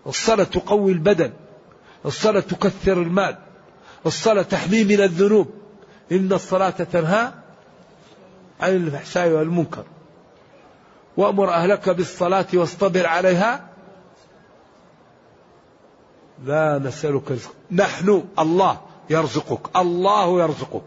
[0.07, 1.33] الصلاة تقوي البدن
[2.05, 3.37] الصلاة تكثر المال
[4.05, 5.47] الصلاة تحمي من الذنوب.
[6.11, 7.31] إن الصلاة تنهى
[8.61, 9.83] عن الفحشاء والمنكر.
[11.17, 13.69] وأمر أهلك بالصلاة واصطبر عليها.
[16.45, 19.77] لا نسألك رزق نحن الله يرزقك.
[19.77, 20.83] الله يرزقك.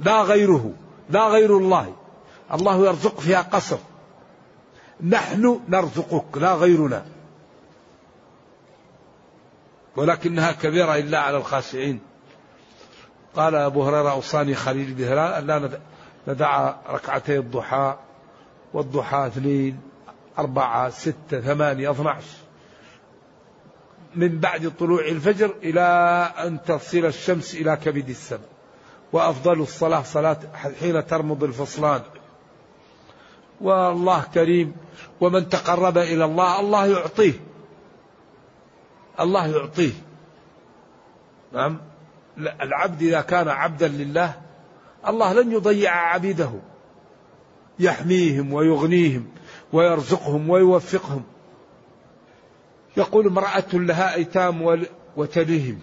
[0.00, 0.72] لا غيره.
[1.10, 1.94] لا غير الله.
[2.52, 3.78] الله يرزق فيها قصر.
[5.00, 7.06] نحن نرزقك لا غيرنا.
[9.96, 12.00] ولكنها كبيرة إلا على الخاشعين.
[13.36, 15.80] قال أبو هريرة أوصاني خليل بهلال أن لا
[16.28, 17.96] ندع ركعتي الضحى
[18.72, 19.80] والضحى اثنين
[20.38, 22.12] أربعة ستة ثمانية اثنى
[24.14, 25.80] من بعد طلوع الفجر إلى
[26.38, 28.48] أن تصل الشمس إلى كبد السماء
[29.12, 30.38] وأفضل الصلاة صلاة
[30.80, 32.00] حين ترمض الفصلان.
[33.60, 34.72] والله كريم.
[35.20, 37.32] ومن تقرب إلى الله الله يعطيه.
[39.20, 39.92] الله يعطيه.
[41.52, 41.80] نعم.
[42.38, 44.34] العبد إذا كان عبدا لله
[45.08, 46.50] الله لن يضيع عبيده.
[47.78, 49.28] يحميهم ويغنيهم
[49.72, 51.22] ويرزقهم ويوفقهم.
[52.96, 55.80] يقول امرأة لها أيتام وتليهم.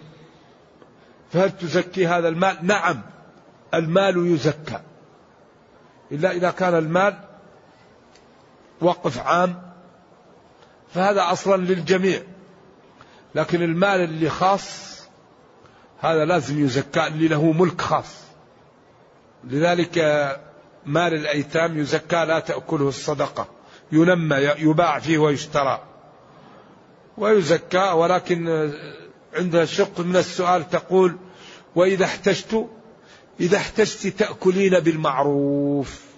[1.32, 3.02] فهل تزكي هذا المال؟ نعم.
[3.74, 4.80] المال يزكى.
[6.12, 7.33] إلا إذا كان المال
[8.80, 9.62] وقف عام
[10.94, 12.22] فهذا أصلا للجميع.
[13.34, 14.94] لكن المال اللي خاص
[16.00, 18.24] هذا لازم يزكى اللي له ملك خاص.
[19.44, 19.98] لذلك
[20.86, 23.48] مال الأيتام يزكى لا تأكله الصدقة.
[23.92, 25.82] ينمى يباع فيه ويشترى.
[27.18, 28.72] ويزكى ولكن
[29.34, 31.16] عندها شق من السؤال تقول
[31.74, 32.68] وإذا احتجت؟
[33.40, 36.13] إذا احتجت تأكلين بالمعروف.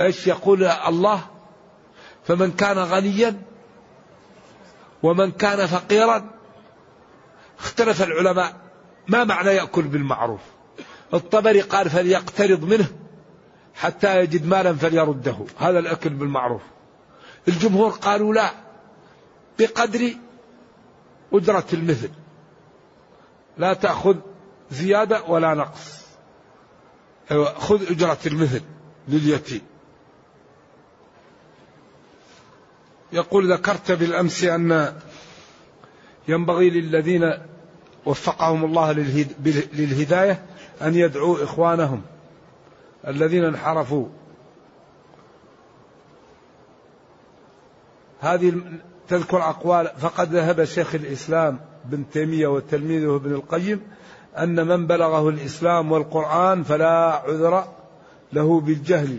[0.00, 1.26] إيش يقول الله؟
[2.24, 3.42] فمن كان غنيا
[5.02, 6.30] ومن كان فقيرا
[7.58, 8.56] اختلف العلماء.
[9.08, 10.40] ما معنى يأكل بالمعروف؟
[11.14, 12.86] الطبري قال فليقترض منه
[13.74, 15.36] حتى يجد مالا فليرده.
[15.58, 16.62] هذا الأكل بالمعروف.
[17.48, 18.50] الجمهور قالوا لا
[19.58, 20.14] بقدر
[21.32, 22.10] أجرة المثل.
[23.58, 24.16] لا تأخذ
[24.70, 26.06] زيادة ولا نقص.
[27.58, 28.62] خذ أجرة المثل
[29.08, 29.60] لليتيم.
[33.12, 34.94] يقول ذكرت بالأمس أن
[36.28, 37.32] ينبغي للذين
[38.06, 38.92] وفقهم الله
[39.72, 40.42] للهداية
[40.82, 42.02] أن يدعوا إخوانهم
[43.06, 44.06] الذين انحرفوا.
[48.20, 48.62] هذه
[49.08, 53.80] تذكر أقوال فقد ذهب شيخ الإسلام بن تيمية وتلميذه ابن القيم
[54.38, 57.68] أن من بلغه الإسلام والقرآن فلا عذر
[58.32, 59.18] له بالجهل.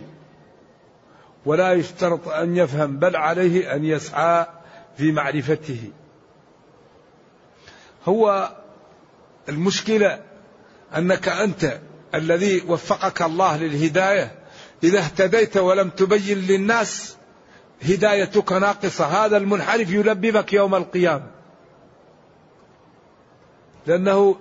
[1.48, 4.46] ولا يشترط أن يفهم بل عليه أن يسعى
[4.98, 5.92] في معرفته.
[8.06, 8.52] هو
[9.50, 10.20] المشكلة
[10.98, 11.80] أنك أنت
[12.16, 14.32] الذي وفقك الله للهداية
[14.84, 17.16] إذا اهتديت ولم تبين للناس
[17.82, 21.28] هدايتك ناقصة هذا المنحرف يلببك يوم القيامة.
[23.86, 24.36] لأنه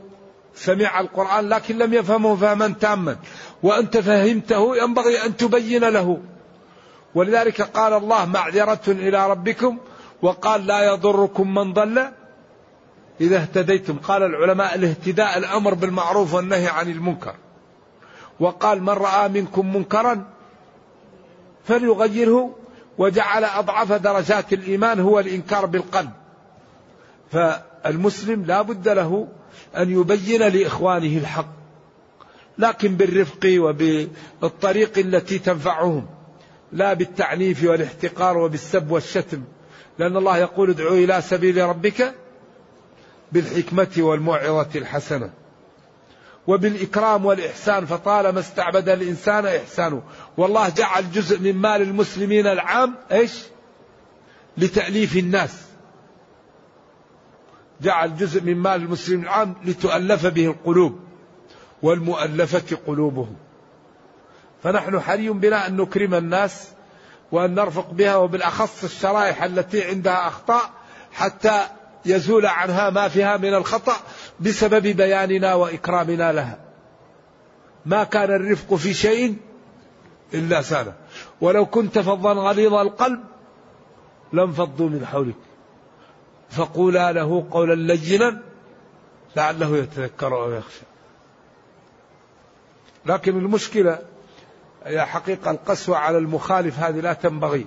[0.55, 3.16] سمع القرآن لكن لم يفهمه فهما تاما
[3.62, 6.21] وأنت فهمته ينبغي أن تبين له.
[7.16, 9.79] ولذلك قال الله معذرة إلى ربكم
[10.22, 12.11] وقال لا يضركم من ضل
[13.20, 13.98] إذا اهتديتم.
[13.98, 17.35] قال العلماء الاهتداء الأمر بالمعروف والنهي عن المنكر.
[18.40, 20.24] وقال من رأى منكم منكرا
[21.64, 22.57] فليغيره
[22.98, 26.11] وجعل أضعف درجات الإيمان هو الإنكار بالقلب.
[27.33, 29.29] فالمسلم لا بد له
[29.76, 31.48] أن يبين لإخوانه الحق
[32.59, 36.15] لكن بالرفق وبالطريق التي تنفعهم.
[36.72, 39.42] لا بالتعنيف والاحتقار وبالسب والشتم.
[39.98, 42.14] لأن الله يقول ادعوا إلى سبيل ربك
[43.33, 45.31] بالحكمة والموعظة الحسنة
[46.46, 50.02] وبالإكرام والإحسان فطالما استعبد الإنسان إحسانه.
[50.37, 53.33] والله جعل جزء من مال المسلمين العام إيش؟
[54.59, 55.62] لتأليف الناس.
[57.81, 61.00] جعل جزء من مال المسلمين العام لتؤلف به القلوب
[61.83, 63.37] والمؤلفة قلوبهم.
[64.62, 66.69] فنحن حري بنا أن نكرم الناس
[67.33, 70.71] وأن نرفق بها وبالأخص الشرائح التي عندها أخطاء
[71.12, 71.66] حتى
[72.07, 73.97] يزول عنها ما فيها من الخطأ
[74.40, 76.59] بسبب بياننا وإكرامنا لها.
[77.87, 79.37] ما كان الرفق في شيء
[80.35, 80.92] إلا سانه
[81.40, 83.21] ولو كنت فظا غليظ القلب
[84.33, 85.35] لانفضوا من حولك.
[86.51, 88.42] فقولا له قولا لينا
[89.37, 90.83] لعله يتذكر أو يخشى.
[93.07, 93.99] لكن المشكلة
[94.94, 97.66] حقيقة القسوة على المخالف هذه لا تنبغي.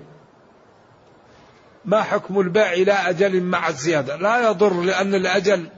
[1.86, 5.70] ما حكم البيع إلى أجل مع الزيادة؟ لا يضر لأن الأجل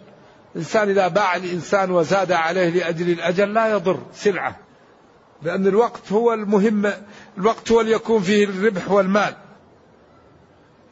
[0.56, 4.56] إنسان إذا باع الإنسان وزاد عليه لأجل الأجل لا يضر سلعة.
[5.41, 6.91] لأن الوقت هو المهم
[7.38, 9.36] الوقت هو اللي يكون فيه الربح والمال.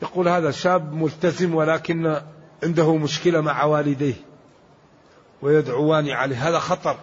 [0.01, 2.21] يقول هذا شاب ملتزم ولكن
[2.63, 4.15] عنده مشكلة مع والديه
[5.41, 6.49] ويدعوان عليه.
[6.49, 6.97] هذا خطر.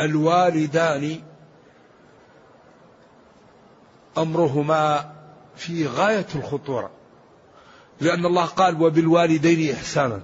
[0.00, 1.20] الوالدان
[4.18, 5.12] أمرهما
[5.56, 6.90] في غاية الخطورة.
[8.00, 10.20] لأن الله قال وبالوالدين إحسانا.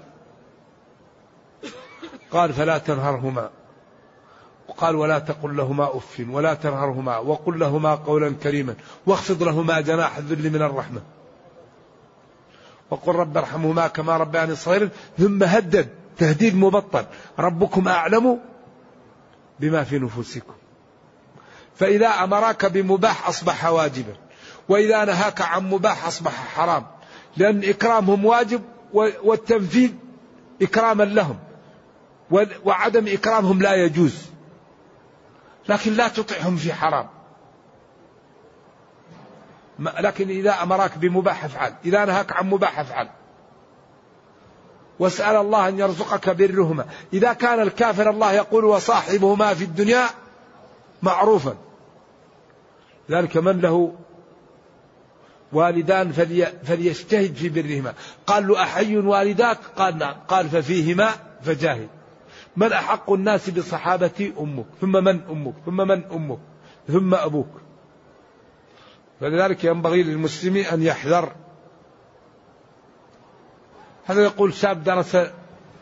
[2.31, 3.51] قال فلا تنهرهما.
[4.69, 8.75] وقال ولا تقل لهما أف ولا تنهرهما وقل لهما قولا كريما
[9.07, 11.03] واخفض لهما جناح الذل من الرحمة.
[12.91, 17.05] وقل رب ارحمهما كما ربياني صغيرا ثم هدد تهديد مبطل.
[17.39, 18.41] ربكم أعلم
[19.61, 20.55] بما في نفوسكم.
[21.75, 24.17] فإذا أمرك بمباح أصبح واجبا
[24.69, 26.87] وإذا نهاك عن مباح أصبح حرام.
[27.37, 29.93] لأن إكرامهم واجب والتنفيذ
[30.63, 31.39] إكراما لهم
[32.65, 34.23] وعدم إكرامهم لا يجوز.
[35.69, 37.09] لكن لا تطعهم في حرام.
[39.79, 43.09] لكن إذا أمرك بمباح أفعل إذا نهاك عن مباح أفعل.
[45.01, 46.85] واسأل الله أن يرزقك برهما.
[47.13, 50.07] إذا كان الكافر الله يقول وصاحبهما في الدنيا
[51.03, 51.57] معروفا.
[53.11, 53.95] ذلك من له
[55.53, 57.95] والدان فلي فليجتهد في برهما.
[58.27, 60.15] قال له أحي والداك؟ قال نعم.
[60.29, 61.11] قال ففيهما
[61.43, 61.89] فجاهد.
[62.57, 66.39] من أحق الناس بصحابتي أمك؟ ثم من أمك؟ ثم من أمك؟
[66.89, 67.61] ثم أبوك.
[69.21, 71.33] فلذلك ينبغي للمسلم أن يحذر
[74.05, 75.17] هذا يقول شاب درس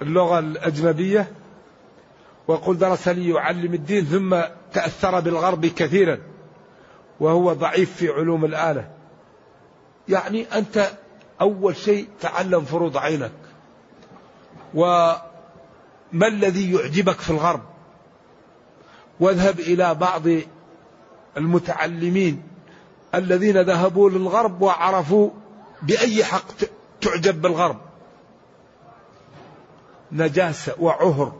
[0.02, 1.32] اللغة الأجنبية
[2.48, 4.40] ويقول درس لي يعلم الدين ثم
[4.72, 6.18] تأثر بالغرب كثيرا
[7.20, 8.88] وهو ضعيف في علوم الآلة.
[10.08, 10.90] يعني أنت
[11.40, 13.32] أول شيء تعلم فروض عينك
[14.74, 15.22] وما
[16.28, 17.62] الذي يعجبك في الغرب؟
[19.20, 20.22] واذهب إلى بعض
[21.36, 22.42] المتعلمين
[23.14, 25.30] الذين ذهبوا للغرب وعرفوا
[25.82, 26.54] بأي حق
[27.00, 27.87] تعجب بالغرب.
[30.12, 31.32] نجاسة وعهر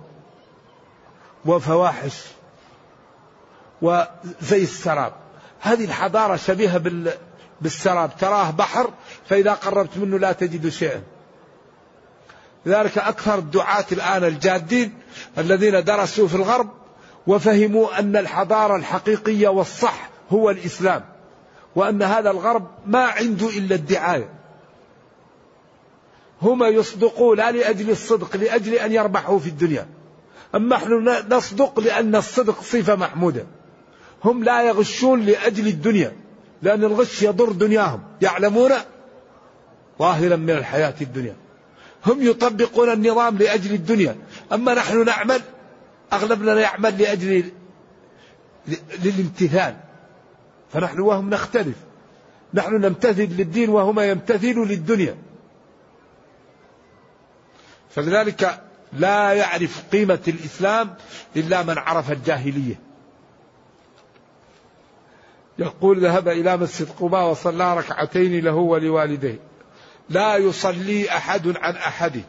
[1.46, 2.24] وفواحش
[3.82, 5.12] وزي السراب.
[5.60, 6.82] هذه الحضارة شبيهة
[7.60, 8.10] بالسراب.
[8.16, 8.90] تراه بحر
[9.28, 11.02] فإذا قربت منه لا تجد شيئا.
[12.66, 14.98] لذلك أكثر الدعاة الآن الجادين
[15.38, 16.70] الذين درسوا في الغرب
[17.26, 21.04] وفهموا أن الحضارة الحقيقية والصح هو الإسلام
[21.76, 24.37] وأن هذا الغرب ما عنده إلا الدعاية.
[26.42, 29.86] هم يصدقوا لا لأجل الصدق لأجل أن يربحوا في الدنيا.
[30.54, 33.46] أما نحن نصدق لأن الصدق صفة محمودة.
[34.24, 36.12] هم لا يغشون لأجل الدنيا
[36.62, 38.00] لأن الغش يضر دنياهم.
[38.22, 38.70] يعلمون
[39.98, 41.36] ظاهرا من الحياة الدنيا.
[42.06, 44.16] هم يطبقون النظام لأجل الدنيا.
[44.52, 45.40] أما نحن نعمل
[46.12, 47.44] أغلبنا يعمل لأجل
[49.04, 49.76] للامتثال.
[50.72, 51.76] فنحن وهم نختلف.
[52.54, 55.16] نحن نمتثل للدين وهما يمتثلوا للدنيا.
[57.98, 58.60] فلذلك
[58.92, 60.94] لا يعرف قيمة الإسلام
[61.36, 62.80] إلا من عرف الجاهلية.
[65.58, 69.38] يقول ذهب إلى مسجد قباء وصلى ركعتين له ولوالديه.
[70.10, 72.22] لا يصلي أحد عن أحد.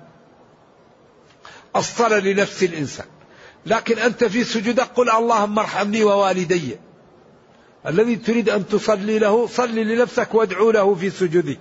[1.75, 3.07] الصلاة لنفس الإنسان.
[3.65, 6.77] لكن أنت في سجودك قل اللهم ارحمني ووالدي.
[7.87, 11.59] الذي تريد أن تصلي له صل لنفسك وادعو له في سجودك.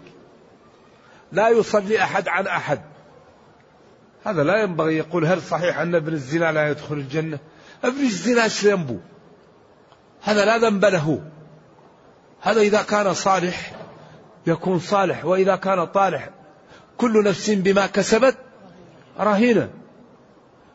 [1.32, 2.97] لا يصلي أحد عن أحد.
[4.29, 7.39] هذا لا ينبغي يقول هل صحيح أن ابن الزنا لا يدخل الجنة؟
[7.85, 9.01] ابن الزنا ذنبه
[10.22, 11.22] هذا لا ذنب له.
[12.41, 13.72] هذا إذا كان صالح
[14.47, 16.31] يكون صالح وإذا كان طالح
[16.97, 18.37] كل نفس بما كسبت
[19.20, 19.70] رهينة.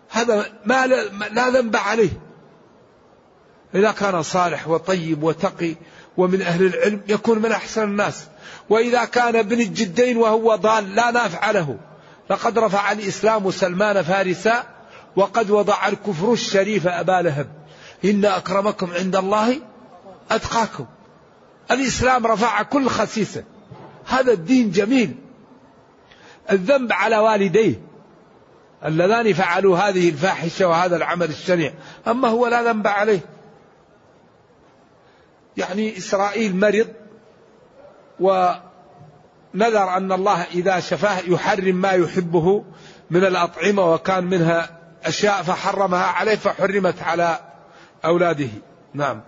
[0.10, 0.88] هذا ما
[1.32, 2.12] لا ذنب عليه.
[3.76, 5.76] إذا كان صالح وطيب وتقي
[6.18, 8.28] ومن أهل العلم يكون من أحسن الناس.
[8.70, 11.78] وإذا كان ابن الجدين وهو ضال لا نافع له.
[12.30, 14.63] لقد رفع الإسلام سلمان فارسا
[15.15, 17.47] وقد وضع الكفر الشريف أبا لهب.
[18.05, 19.59] إن أكرمكم عند الله
[20.32, 20.86] أتقاكم.
[21.71, 23.43] الإسلام رفع كل خسيسة.
[24.05, 25.15] هذا الدين جميل.
[26.51, 27.82] الذنب على والديه.
[28.86, 31.74] اللذان فعلوا هذه الفاحشة وهذا العمل الشنيع.
[32.07, 33.19] أما هو لا ذنب عليه.
[35.57, 36.88] يعني إسرائيل مرض
[39.54, 42.64] ونذر أن الله إذا شفاه يحرم ما يحبه
[43.10, 47.39] من الأطعمة وكان منها أشياء فحرمها عليه فحرمت على
[48.06, 48.49] أولاده.
[48.93, 49.22] نعم.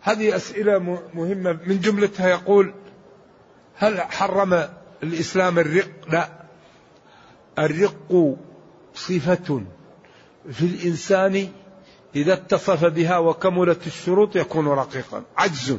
[0.00, 0.78] هذه أسئلة
[1.14, 1.58] مهمة.
[1.66, 2.74] من جملتها يقول
[3.76, 4.68] هل حرم
[5.02, 6.28] الإسلام الرق؟ لا.
[7.58, 8.36] الرق
[8.94, 9.62] صفة
[10.52, 11.48] في الإنسان
[12.16, 15.22] إذا اتصف بها وكملت الشروط يكون رقيقا.
[15.36, 15.78] عجز.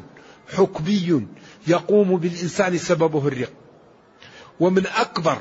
[0.58, 1.28] حكمي
[1.68, 3.52] يقوم بالإنسان سببه الرق.
[4.60, 5.38] ومن أكبر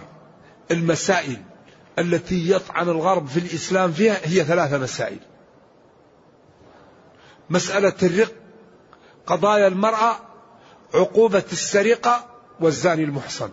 [0.70, 1.42] المسائل
[1.98, 5.18] التي يطعن الغرب في الإسلام فيها هي ثلاثة مسائل.
[7.50, 8.32] مسألة الرق
[9.26, 10.16] قضايا المرأة
[10.94, 12.26] عقوبة السرقة
[12.60, 13.50] والزاني المحصن.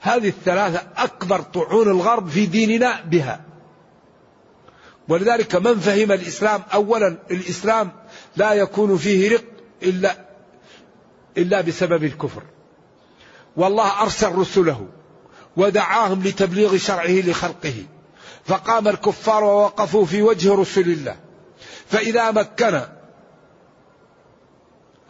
[0.00, 3.44] هذه الثلاثة أكبر طعون الغرب في ديننا بها.
[5.08, 7.92] ولذلك من فهم الإسلام؟ أولا الإسلام
[8.36, 9.44] لا يكون فيه رق
[9.82, 10.31] إلا
[11.38, 12.42] إلا بسبب الكفر.
[13.56, 14.88] والله أرسل رسله
[15.56, 17.74] ودعاهم لتبليغ شرعه لخلقه.
[18.44, 21.16] فقام الكفار ووقفوا في وجه رسل الله.
[21.86, 22.80] فإذا مكن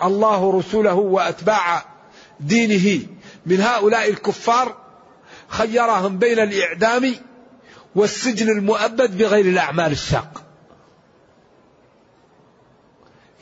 [0.02, 1.84] الله رسله وأتباع
[2.40, 3.06] دينه
[3.46, 4.76] من هؤلاء الكفار
[5.48, 7.14] خيرهم بين الإعدام
[7.94, 10.42] والسجن المؤبد بغير الأعمال الشاقة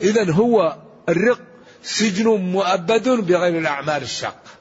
[0.01, 0.77] إذا هو
[1.09, 1.41] الرق
[1.83, 4.51] سجن مؤبد بغير الأعمال الشاقة.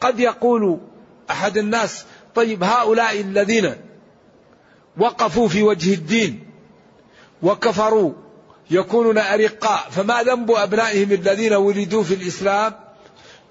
[0.00, 0.80] قد يقول
[1.30, 3.74] أحد الناس طيب هؤلاء الذين
[4.96, 6.46] وقفوا في وجه الدين
[7.42, 8.12] وكفروا
[8.70, 12.72] يكونون أرقاء فما ذنب أبنائهم الذين ولدوا في الإسلام؟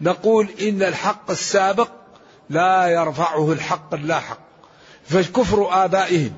[0.02, 1.90] نقول إن الحق السابق
[2.50, 4.40] لا يرفعه الحق اللاحق.
[5.06, 6.34] فكفر آبائهم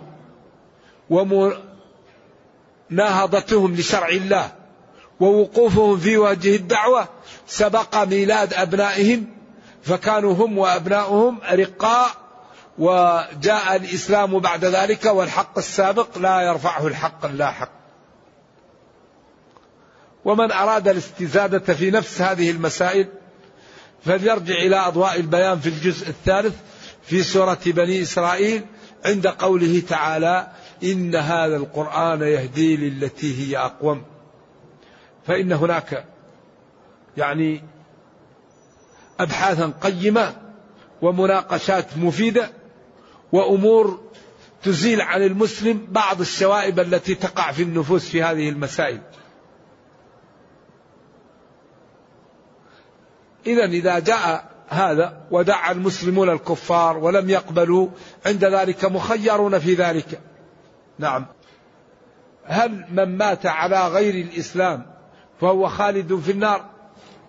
[2.89, 4.64] ومناهضتهم لشرع الله.
[5.19, 7.07] ووقوفهم في وجه الدعوة.
[7.47, 9.27] سبق ميلاد أبنائهم
[9.83, 12.09] فكانوا هم وأبناؤهم أرقاء
[12.77, 17.69] وجاء الإسلام بعد ذلك والحق السابق لا يرفعه الحق اللاحق
[20.25, 23.07] ومن أراد الاستزادة في نفس هذه المسائل
[24.05, 26.55] فليرجع إلى أضواء البيان في الجزء الثالث
[27.03, 28.65] في سورة بني إسرائيل
[29.05, 30.47] عند قوله تعالى
[30.83, 34.03] إن هذا القرآن يهدي للتي هي أقوم.
[35.27, 36.05] فإن هناك
[37.17, 37.63] يعني
[39.19, 40.35] أبحاثا قيمة
[41.01, 42.49] ومناقشات مفيدة
[43.31, 43.99] وأمور
[44.63, 49.01] تزيل عن المسلم بعض الشوائب التي تقع في النفوس في هذه المسائل.
[53.47, 57.87] إذا إذا جاء هذا ودعا المسلمون الكفار ولم يقبلوا
[58.25, 60.21] عند ذلك مخيرون في ذلك.
[60.99, 61.25] نعم.
[62.45, 64.94] هل من مات على غير الإسلام
[65.41, 66.65] فهو خالد في النار.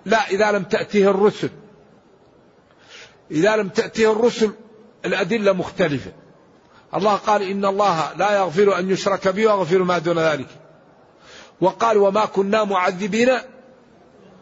[0.04, 1.50] لا إذا لم تأتيه الرسل.
[3.30, 4.52] إذا لم تأتيه الرسل
[5.04, 6.12] الأدلة مختلفة.
[6.94, 10.48] الله قال إن الله لا يغفر أن يشرك به ويغفر ما دون ذلك.
[11.60, 13.30] وقال وما كنا معذبين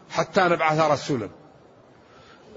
[0.09, 1.29] حتى نبعث رسولا.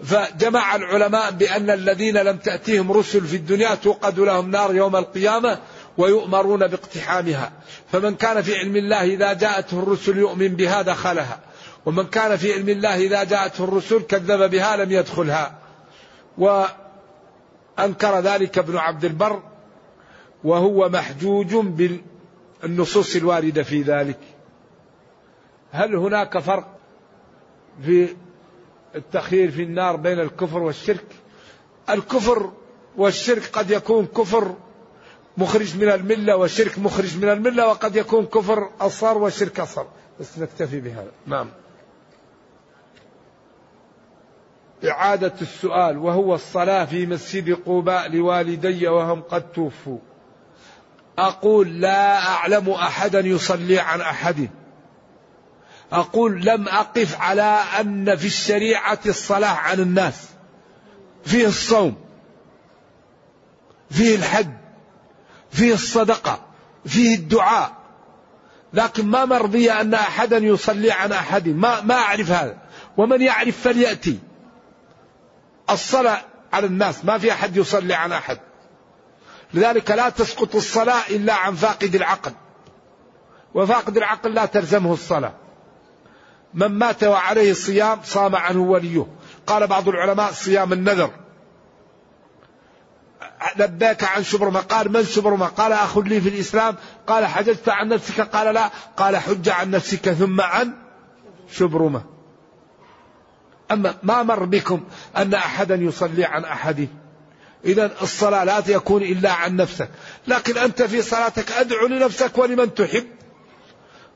[0.04, 5.58] فجمع العلماء بأن الذين لم تأتيهم رسل في الدنيا توقد لهم نار يوم القيامة
[5.98, 7.52] ويؤمرون باقتحامها.
[7.92, 11.40] فمن كان في علم الله إذا جاءته الرسل يؤمن بها دخلها
[11.86, 15.58] ومن كان في علم الله إذا جاءته الرسل كذب بها لم يدخلها.
[16.38, 19.42] وأنكر ذلك ابن عبد البر
[20.44, 21.54] وهو محجوج
[22.62, 24.18] بالنصوص الواردة في ذلك.
[25.72, 26.78] هل هناك فرق
[27.82, 28.08] في
[28.94, 31.06] التخيير في النار بين الكفر والشرك؟
[31.90, 32.52] الكفر
[32.96, 34.54] والشرك قد يكون كفر
[35.38, 39.86] مخرج من الملة وشرك مخرج من الملة وقد يكون كفر أصغر وشرك أصغر.
[40.20, 41.10] بس نكتفي بهذا.
[41.26, 41.50] نعم.
[44.84, 49.98] إعادة السؤال وهو الصلاة في مسجد قباء لوالدي وهم قد توفوا.
[51.18, 54.50] أقول لا أعلم أحدا يصلي عن أحد.
[55.92, 60.28] أقول لم أقف على أن في الشريعة الصلاة عن الناس.
[61.24, 61.96] فيه الصوم.
[63.90, 64.67] فيه الحج.
[65.50, 66.40] فيه الصدقة
[66.86, 67.72] فيه الدعاء.
[68.72, 72.58] لكن ما مر بي أن أحدا يصلي عن أحد ما, ما أعرف هذا.
[72.96, 74.18] ومن يعرف فليأتي.
[75.70, 76.20] الصلاة
[76.52, 77.04] على الناس.
[77.04, 78.38] ما في أحد يصلي عن أحد.
[79.54, 82.32] لذلك لا تسقط الصلاة إلا عن فاقد العقل.
[83.54, 85.34] وفاقد العقل لا تلزمه الصلاة.
[86.54, 89.06] من مات وعليه الصيام صام عنه وليه.
[89.46, 91.10] قال بعض العلماء صيام النذر.
[93.56, 96.76] لباك عن شبرمة قال من شبرمة قال؟ أخ لي في الإسلام.
[97.06, 98.70] قال حججت عن نفسك؟ قال لا.
[98.96, 100.72] قال حج عن نفسك ثم عن
[101.52, 102.02] شبرمة.
[103.70, 104.84] أما ما مر بكم
[105.16, 106.88] أن أحدا يصلي عن أحد؟
[107.64, 109.88] إذا الصلاة لا يكون إلا عن نفسك.
[110.26, 113.06] لكن أنت في صلاتك أدعو لنفسك ولمن تحب.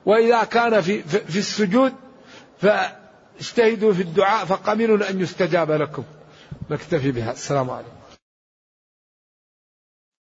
[0.07, 1.93] وإذا كان في, في السجود
[2.61, 6.05] فاجتهدوا في الدعاء فقمن أن يستجاب لكم.
[6.71, 7.33] نكتفي بها.
[7.33, 8.02] السلام عليكم.